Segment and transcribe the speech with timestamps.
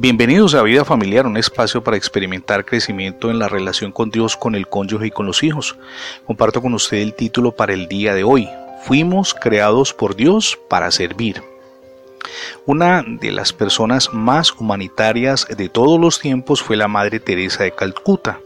[0.00, 4.54] Bienvenidos a Vida Familiar, un espacio para experimentar crecimiento en la relación con Dios, con
[4.54, 5.76] el cónyuge y con los hijos.
[6.24, 8.48] Comparto con usted el título para el día de hoy.
[8.84, 11.42] Fuimos creados por Dios para servir.
[12.64, 17.72] Una de las personas más humanitarias de todos los tiempos fue la Madre Teresa de
[17.72, 18.38] Calcuta.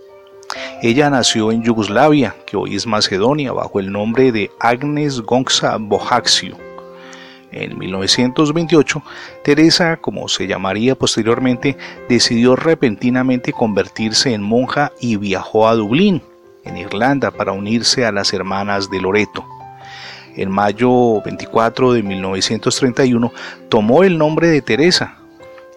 [0.81, 6.72] Ella nació en Yugoslavia, que hoy es Macedonia, bajo el nombre de Agnes Gonza Bojaxio
[7.53, 9.03] en 1928,
[9.45, 11.77] Teresa, como se llamaría posteriormente,
[12.09, 16.23] decidió repentinamente convertirse en monja y viajó a Dublín,
[16.65, 19.45] en Irlanda, para unirse a las hermanas de Loreto.
[20.35, 23.33] En mayo 24 de 1931
[23.69, 25.19] tomó el nombre de Teresa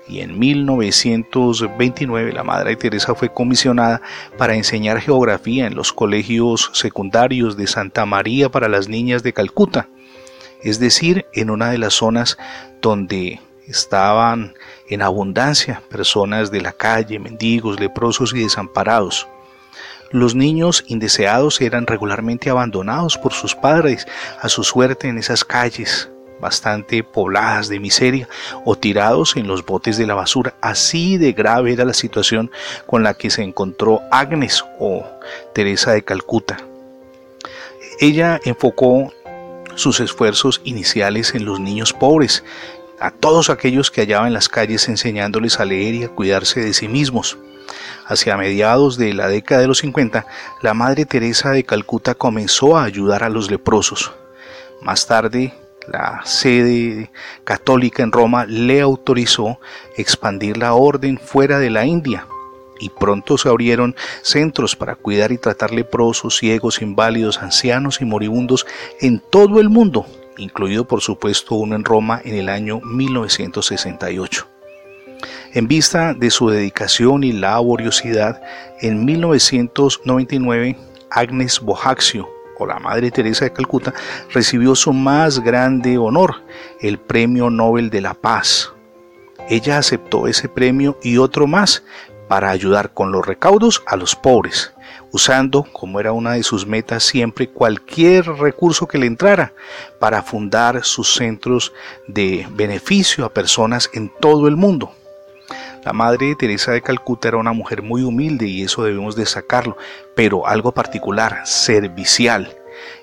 [0.08, 4.02] y en 1929 la Madre Teresa fue comisionada
[4.38, 9.90] para enseñar geografía en los colegios secundarios de Santa María para las niñas de Calcuta
[10.64, 12.38] es decir, en una de las zonas
[12.82, 14.54] donde estaban
[14.90, 19.28] en abundancia personas de la calle, mendigos, leprosos y desamparados.
[20.12, 24.06] Los niños indeseados eran regularmente abandonados por sus padres
[24.40, 28.28] a su suerte en esas calles bastante pobladas de miseria
[28.66, 30.54] o tirados en los botes de la basura.
[30.62, 32.52] Así de grave era la situación
[32.86, 35.06] con la que se encontró Agnes o
[35.54, 36.58] Teresa de Calcuta.
[38.00, 39.14] Ella enfocó
[39.76, 42.44] sus esfuerzos iniciales en los niños pobres,
[43.00, 46.74] a todos aquellos que hallaban en las calles enseñándoles a leer y a cuidarse de
[46.74, 47.38] sí mismos.
[48.06, 50.26] Hacia mediados de la década de los 50,
[50.62, 54.14] la Madre Teresa de Calcuta comenzó a ayudar a los leprosos.
[54.82, 55.54] Más tarde,
[55.88, 57.12] la sede
[57.44, 59.60] católica en Roma le autorizó
[59.98, 62.28] expandir la orden fuera de la India,
[62.80, 68.66] y pronto se abrieron centros para cuidar y tratar leprosos, ciegos, inválidos, ancianos y moribundos
[69.02, 70.06] en todo el mundo,
[70.38, 74.48] incluido por supuesto uno en Roma en el año 1968.
[75.54, 78.42] En vista de su dedicación y laboriosidad,
[78.82, 80.78] en 1999
[81.10, 83.94] Agnes Bojaxio, o la Madre Teresa de Calcuta,
[84.34, 86.44] recibió su más grande honor,
[86.82, 88.74] el Premio Nobel de la Paz.
[89.50, 91.84] Ella aceptó ese premio y otro más,
[92.28, 94.74] para ayudar con los recaudos a los pobres,
[95.12, 99.54] usando, como era una de sus metas siempre, cualquier recurso que le entrara
[100.00, 101.74] para fundar sus centros
[102.08, 104.92] de beneficio a personas en todo el mundo.
[105.84, 109.78] La madre Teresa de Calcuta era una mujer muy humilde y eso debemos destacarlo,
[110.16, 112.58] pero algo particular, servicial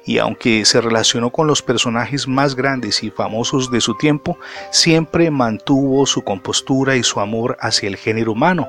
[0.05, 4.39] y aunque se relacionó con los personajes más grandes y famosos de su tiempo,
[4.71, 8.69] siempre mantuvo su compostura y su amor hacia el género humano,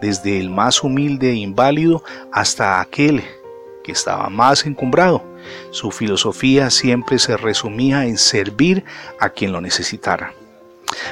[0.00, 3.22] desde el más humilde e inválido hasta aquel
[3.82, 5.22] que estaba más encumbrado.
[5.70, 8.84] Su filosofía siempre se resumía en servir
[9.20, 10.32] a quien lo necesitara.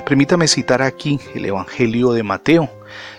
[0.06, 2.70] Permítame citar aquí el Evangelio de Mateo,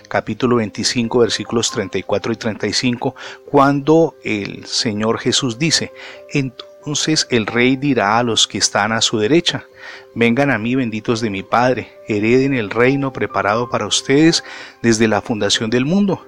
[0.08, 3.14] capítulo 25, versículos 34 y 35,
[3.46, 5.92] cuando el Señor Jesús dice,
[6.32, 9.66] entonces el rey dirá a los que están a su derecha,
[10.14, 14.44] vengan a mí benditos de mi Padre, hereden el reino preparado para ustedes
[14.82, 16.26] desde la fundación del mundo.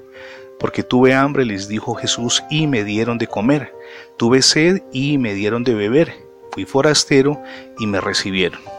[0.58, 3.74] Porque tuve hambre, les dijo Jesús, y me dieron de comer.
[4.16, 6.14] Tuve sed y me dieron de beber.
[6.52, 7.42] Fui forastero
[7.78, 8.75] y me recibieron.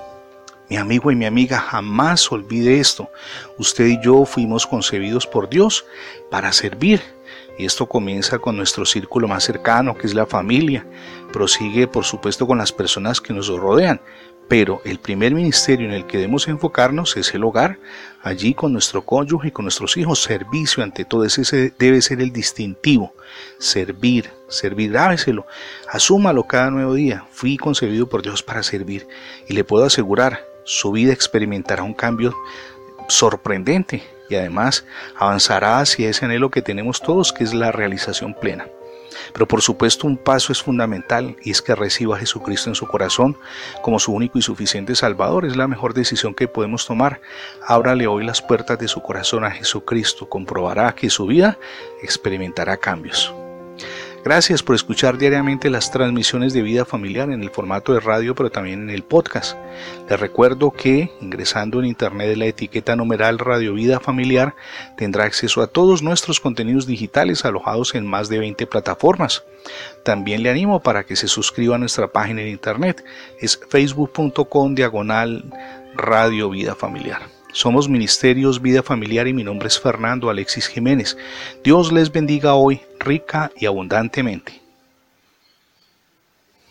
[0.70, 3.10] Mi amigo y mi amiga, jamás olvide esto.
[3.58, 5.86] Usted y yo fuimos concebidos por Dios
[6.30, 7.02] para servir.
[7.58, 10.86] Y esto comienza con nuestro círculo más cercano, que es la familia.
[11.32, 14.02] Prosigue, por supuesto, con las personas que nos rodean.
[14.48, 17.80] Pero el primer ministerio en el que debemos enfocarnos es el hogar,
[18.24, 20.22] allí con nuestro cónyuge y con nuestros hijos.
[20.22, 23.14] Servicio ante todo ese debe ser el distintivo.
[23.58, 25.46] Servir, servir, grábeselo,
[25.90, 27.26] asúmalo cada nuevo día.
[27.32, 29.08] Fui concebido por Dios para servir.
[29.50, 32.36] Y le puedo asegurar, su vida experimentará un cambio
[33.08, 34.86] sorprendente y además
[35.16, 38.68] avanzará hacia ese anhelo que tenemos todos, que es la realización plena.
[39.32, 42.86] Pero por supuesto un paso es fundamental y es que reciba a Jesucristo en su
[42.86, 43.38] corazón
[43.82, 45.46] como su único y suficiente Salvador.
[45.46, 47.22] Es la mejor decisión que podemos tomar.
[47.66, 50.28] Ábrale hoy las puertas de su corazón a Jesucristo.
[50.28, 51.58] Comprobará que su vida
[52.04, 53.34] experimentará cambios.
[54.28, 58.52] Gracias por escuchar diariamente las transmisiones de vida familiar en el formato de radio, pero
[58.52, 59.56] también en el podcast.
[60.10, 64.54] Les recuerdo que ingresando en internet de la etiqueta numeral Radio Vida Familiar
[64.98, 69.46] tendrá acceso a todos nuestros contenidos digitales alojados en más de 20 plataformas.
[70.04, 73.06] También le animo para que se suscriba a nuestra página en internet.
[73.40, 75.46] Es facebook.com diagonal
[75.96, 77.37] Radio Vida Familiar.
[77.58, 81.18] Somos Ministerios Vida Familiar y mi nombre es Fernando Alexis Jiménez.
[81.64, 84.67] Dios les bendiga hoy rica y abundantemente.